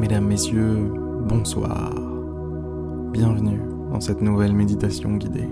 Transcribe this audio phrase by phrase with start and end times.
[0.00, 0.94] Mesdames, Messieurs,
[1.28, 1.92] bonsoir.
[3.12, 3.60] Bienvenue
[3.92, 5.50] dans cette nouvelle méditation guidée.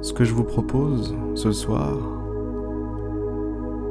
[0.00, 1.98] Ce que je vous propose ce soir,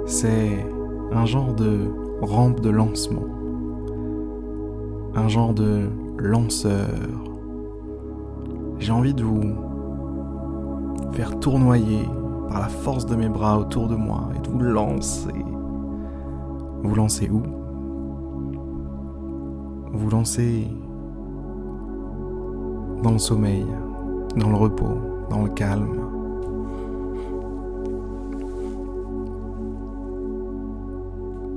[0.08, 0.66] c'est
[1.12, 3.28] un genre de rampe de lancement,
[5.14, 6.90] un genre de lanceur.
[8.80, 9.54] J'ai envie de vous
[11.12, 12.02] faire tournoyer
[12.48, 15.46] par la force de mes bras autour de moi et de vous lancer.
[16.82, 17.59] Vous lancez où?
[19.92, 20.68] Vous lancez
[23.04, 23.66] dans le sommeil,
[24.36, 24.98] dans le repos,
[25.30, 26.00] dans le calme.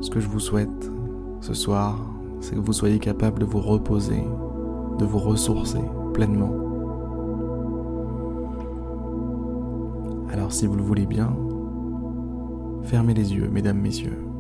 [0.01, 0.91] Ce que je vous souhaite
[1.41, 1.99] ce soir,
[2.41, 4.25] c'est que vous soyez capable de vous reposer,
[4.99, 5.83] de vous ressourcer
[6.15, 6.53] pleinement.
[10.33, 11.37] Alors si vous le voulez bien,
[12.85, 14.32] fermez les yeux, mesdames, messieurs.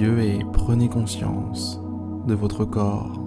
[0.00, 1.80] Et prenez conscience
[2.26, 3.20] de votre corps.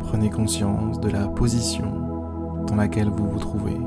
[0.00, 3.78] Prenez conscience de la position dans laquelle vous vous trouvez.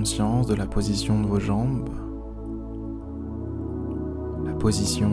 [0.00, 1.90] Conscience de la position de vos jambes,
[4.46, 5.10] la position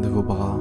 [0.00, 0.60] de vos bras,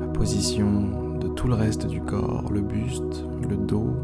[0.00, 3.94] la position de tout le reste du corps, le buste, le dos,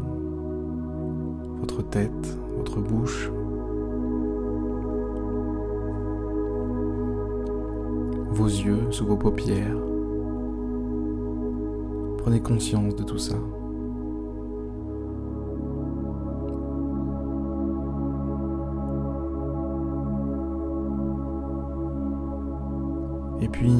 [1.59, 3.29] votre tête, votre bouche.
[8.31, 9.75] Vos yeux sous vos paupières.
[12.19, 13.35] Prenez conscience de tout ça.
[23.53, 23.77] Puis,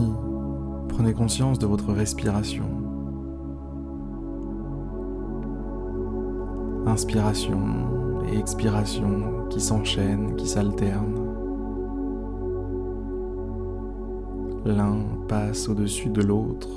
[0.87, 2.65] prenez conscience de votre respiration.
[6.85, 7.59] Inspiration
[8.31, 11.27] et expiration qui s'enchaînent, qui s'alternent.
[14.65, 16.69] L'un passe au-dessus de l'autre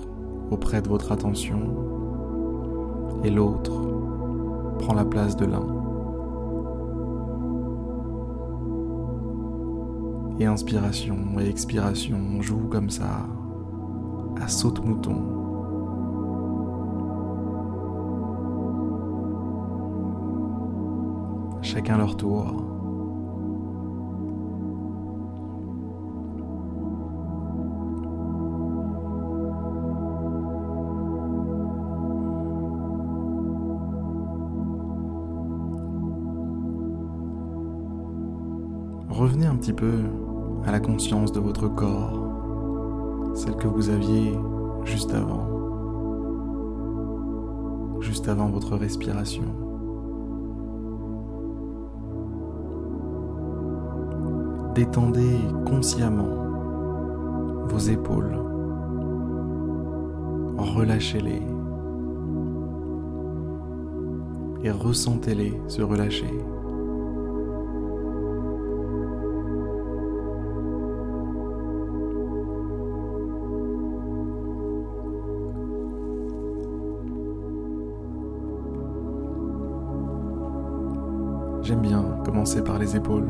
[0.51, 1.61] auprès de votre attention
[3.23, 3.73] et l'autre
[4.79, 5.76] prend la place de l'un.
[10.39, 13.27] Et inspiration et expiration jouent comme ça,
[14.41, 15.37] à saute-mouton.
[21.63, 22.63] Chacun leur tour.
[39.09, 40.05] Revenez un petit peu
[40.67, 44.37] à la conscience de votre corps, celle que vous aviez
[44.85, 45.47] juste avant,
[48.01, 49.45] juste avant votre respiration.
[54.75, 56.35] Détendez consciemment
[57.69, 58.37] vos épaules,
[60.59, 61.43] relâchez-les
[64.65, 66.35] et ressentez-les se relâcher.
[81.67, 83.29] J'aime bien commencer par les épaules.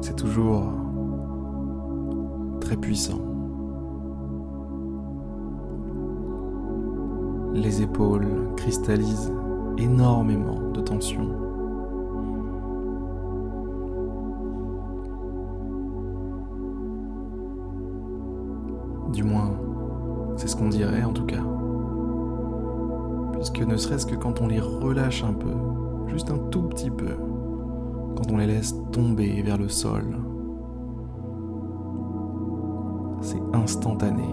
[0.00, 0.64] C'est toujours
[2.60, 3.20] très puissant.
[7.54, 8.26] Les épaules
[8.56, 9.32] cristallisent
[9.78, 11.28] énormément de tension.
[19.12, 19.52] Du moins,
[20.34, 21.44] c'est ce qu'on dirait en tout cas
[23.36, 25.52] puisque ne serait-ce que quand on les relâche un peu,
[26.08, 27.16] juste un tout petit peu,
[28.16, 30.16] quand on les laisse tomber vers le sol,
[33.20, 34.24] c'est instantané.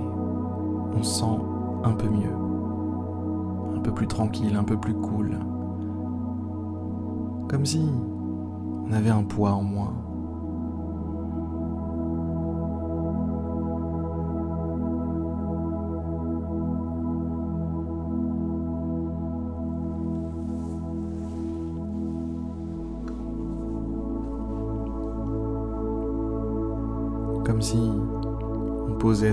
[0.95, 1.39] On se sent
[1.83, 2.33] un peu mieux,
[3.75, 5.37] un peu plus tranquille, un peu plus cool.
[7.49, 7.85] Comme si
[8.87, 10.02] on avait un poids en moins.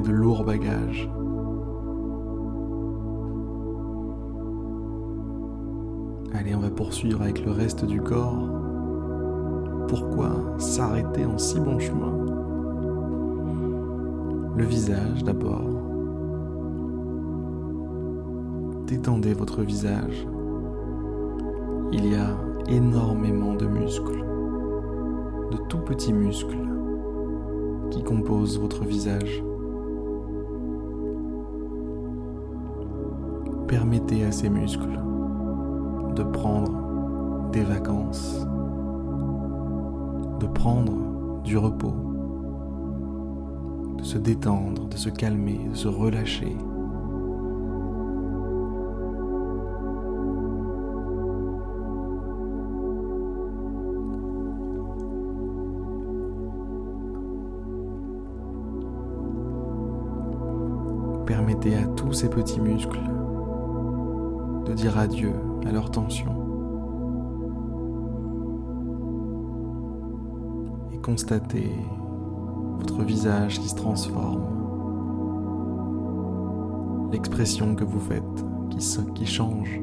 [0.01, 1.11] De lourds bagages.
[6.33, 8.49] Allez, on va poursuivre avec le reste du corps.
[9.89, 12.15] Pourquoi s'arrêter en si bon chemin?
[14.57, 15.69] Le visage d'abord.
[18.87, 20.27] Détendez votre visage.
[21.93, 22.37] Il y a
[22.69, 24.25] énormément de muscles,
[25.51, 26.59] de tout petits muscles
[27.91, 29.43] qui composent votre visage.
[33.71, 34.99] Permettez à ces muscles
[36.17, 38.45] de prendre des vacances,
[40.41, 41.95] de prendre du repos,
[43.97, 46.57] de se détendre, de se calmer, de se relâcher.
[61.25, 62.99] Permettez à tous ces petits muscles
[64.75, 65.33] dire adieu
[65.67, 66.35] à leur tension
[70.93, 71.71] et constatez
[72.79, 74.47] votre visage qui se transforme,
[77.13, 78.45] l'expression que vous faites
[79.15, 79.81] qui change.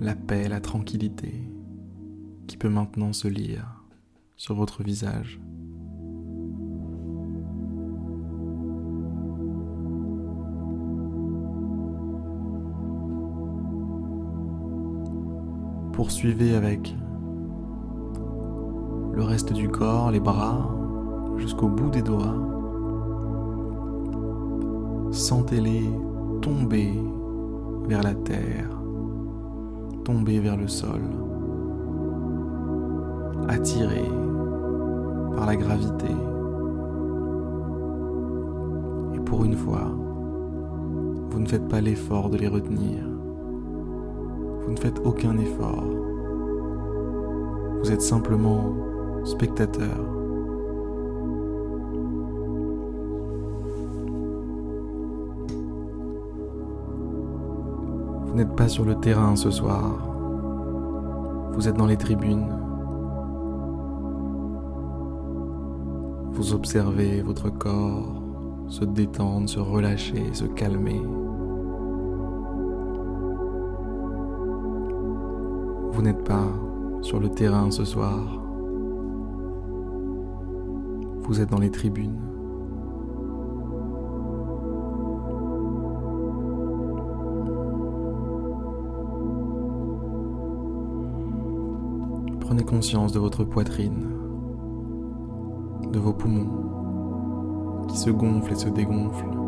[0.00, 1.42] La paix, la tranquillité
[2.46, 3.84] qui peut maintenant se lire
[4.36, 5.40] sur votre visage.
[15.96, 16.94] Poursuivez avec
[19.14, 20.68] le reste du corps, les bras,
[21.38, 22.36] jusqu'au bout des doigts.
[25.10, 25.90] Sentez-les
[26.42, 26.92] tomber
[27.88, 28.68] vers la terre,
[30.04, 31.00] tomber vers le sol,
[33.48, 34.10] attirés
[35.34, 36.14] par la gravité.
[39.14, 39.96] Et pour une fois,
[41.30, 43.15] vous ne faites pas l'effort de les retenir.
[44.66, 45.84] Vous ne faites aucun effort.
[47.80, 48.74] Vous êtes simplement
[49.24, 49.96] spectateur.
[58.26, 59.98] Vous n'êtes pas sur le terrain ce soir.
[61.52, 62.52] Vous êtes dans les tribunes.
[66.32, 68.22] Vous observez votre corps
[68.68, 71.00] se détendre, se relâcher, se calmer.
[75.96, 76.52] Vous n'êtes pas
[77.00, 78.20] sur le terrain ce soir.
[81.22, 82.20] Vous êtes dans les tribunes.
[92.40, 94.06] Prenez conscience de votre poitrine,
[95.90, 99.45] de vos poumons qui se gonflent et se dégonflent.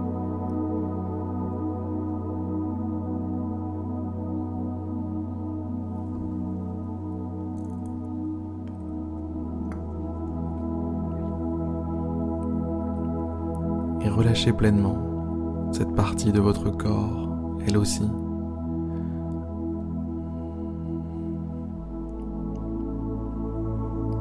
[14.38, 17.28] Relâchez pleinement cette partie de votre corps,
[17.66, 18.08] elle aussi.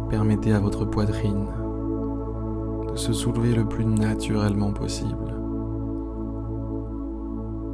[0.10, 1.46] Permettez à votre poitrine
[2.90, 5.36] de se soulever le plus naturellement possible,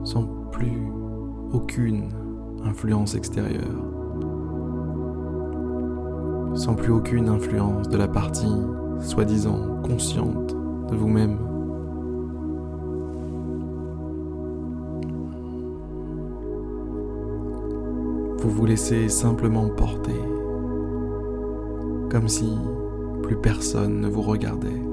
[0.04, 0.92] sans plus
[1.54, 2.10] aucune
[2.66, 3.86] influence extérieure,
[6.56, 8.58] sans plus aucune influence de la partie
[9.00, 10.54] soi-disant consciente
[10.90, 11.53] de vous-même.
[18.44, 20.20] Vous vous laissez simplement porter,
[22.12, 22.58] comme si
[23.22, 24.84] plus personne ne vous regardait,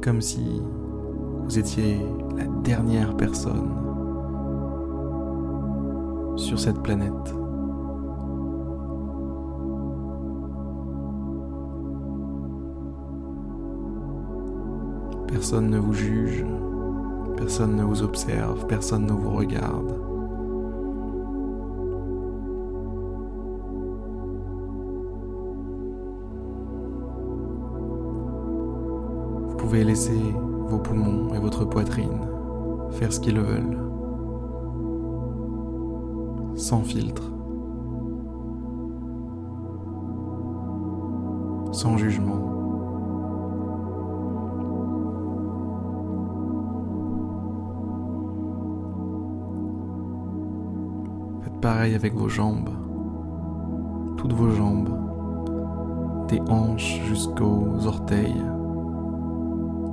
[0.00, 0.62] comme si
[1.42, 1.98] vous étiez
[2.36, 3.68] la dernière personne
[6.36, 7.34] sur cette planète.
[15.26, 16.44] Personne ne vous juge,
[17.36, 19.92] Personne ne vous observe, personne ne vous regarde.
[29.50, 30.18] Vous pouvez laisser
[30.68, 32.26] vos poumons et votre poitrine
[32.92, 33.78] faire ce qu'ils veulent,
[36.56, 37.30] sans filtre,
[41.72, 42.55] sans jugement.
[51.66, 52.68] Pareil avec vos jambes,
[54.18, 54.88] toutes vos jambes,
[56.28, 58.40] des hanches jusqu'aux orteils.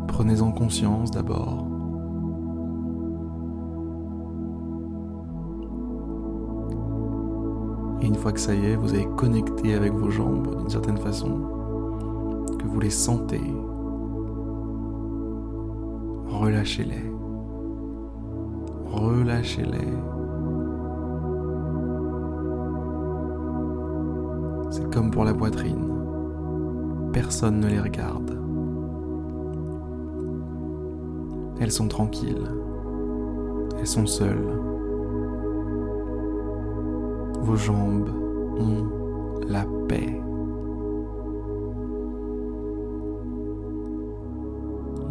[0.07, 1.65] Prenez-en conscience d'abord.
[8.01, 10.97] Et une fois que ça y est, vous avez connecté avec vos jambes d'une certaine
[10.97, 11.39] façon,
[12.59, 13.41] que vous les sentez,
[16.27, 17.11] relâchez-les.
[18.91, 20.12] Relâchez-les.
[24.91, 25.89] Comme pour la poitrine.
[27.11, 28.37] Personne ne les regarde.
[31.59, 32.49] Elles sont tranquilles.
[33.79, 34.59] Elles sont seules.
[37.41, 38.09] Vos jambes
[38.57, 38.85] ont
[39.47, 40.21] la paix.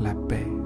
[0.00, 0.61] La paix.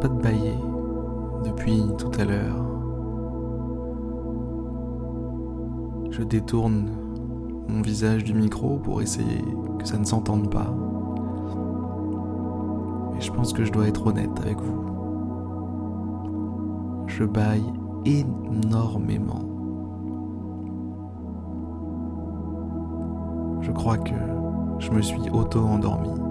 [0.00, 0.54] Pas de bailler
[1.44, 2.64] depuis tout à l'heure.
[6.10, 6.90] Je détourne
[7.68, 9.44] mon visage du micro pour essayer
[9.78, 10.72] que ça ne s'entende pas.
[13.12, 14.84] Mais je pense que je dois être honnête avec vous.
[17.08, 17.72] Je baille
[18.04, 19.44] énormément.
[23.62, 24.14] Je crois que
[24.78, 26.27] je me suis auto-endormi.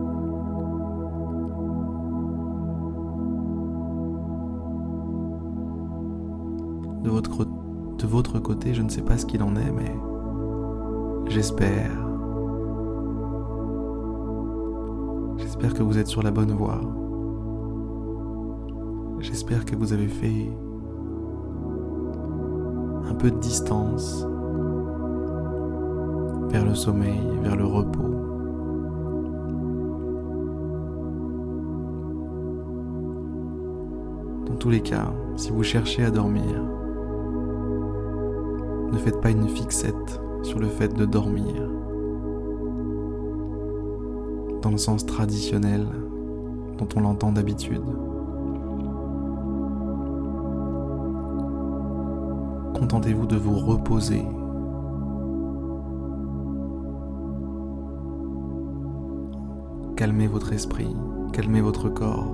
[7.07, 9.95] De votre, de votre côté, je ne sais pas ce qu'il en est, mais
[11.29, 11.89] j'espère.
[15.37, 16.81] J'espère que vous êtes sur la bonne voie.
[19.19, 20.51] J'espère que vous avez fait
[23.09, 24.27] un peu de distance
[26.49, 28.03] vers le sommeil, vers le repos.
[34.45, 36.76] Dans tous les cas, si vous cherchez à dormir,
[38.91, 41.55] ne faites pas une fixette sur le fait de dormir.
[44.61, 45.85] Dans le sens traditionnel
[46.77, 47.83] dont on l'entend d'habitude.
[52.79, 54.23] Contentez-vous de vous reposer.
[59.95, 60.95] Calmez votre esprit,
[61.33, 62.33] calmez votre corps.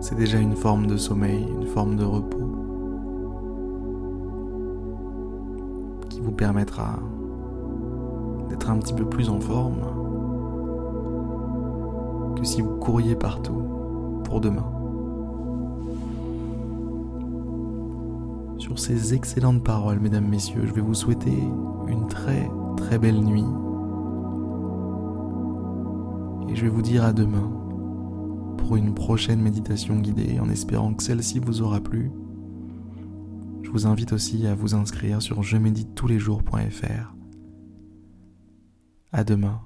[0.00, 2.51] C'est déjà une forme de sommeil, une forme de repos.
[6.22, 6.98] Vous permettra
[8.48, 9.80] d'être un petit peu plus en forme
[12.36, 13.62] que si vous couriez partout
[14.24, 14.66] pour demain.
[18.58, 21.36] Sur ces excellentes paroles, mesdames, messieurs, je vais vous souhaiter
[21.88, 23.44] une très très belle nuit.
[26.48, 27.50] Et je vais vous dire à demain
[28.58, 32.12] pour une prochaine méditation guidée en espérant que celle-ci vous aura plu
[33.72, 37.14] vous invite aussi à vous inscrire sur je médite tous les jours.fr.
[39.12, 39.60] À demain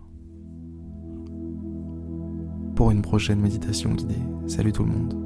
[2.77, 4.15] pour une prochaine méditation guidée.
[4.47, 5.26] Salut tout le monde.